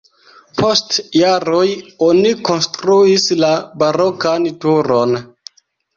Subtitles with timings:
[0.59, 1.67] Post jaroj
[2.07, 3.53] oni konstruis la
[3.85, 5.15] barokan turon.